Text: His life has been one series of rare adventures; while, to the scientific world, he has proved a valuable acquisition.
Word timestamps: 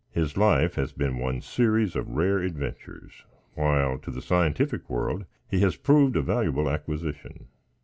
His 0.09 0.35
life 0.35 0.73
has 0.77 0.93
been 0.93 1.19
one 1.19 1.41
series 1.41 1.95
of 1.95 2.09
rare 2.09 2.39
adventures; 2.39 3.23
while, 3.53 3.99
to 3.99 4.09
the 4.09 4.19
scientific 4.19 4.89
world, 4.89 5.25
he 5.47 5.59
has 5.59 5.75
proved 5.75 6.15
a 6.15 6.23
valuable 6.23 6.71
acquisition. 6.71 7.45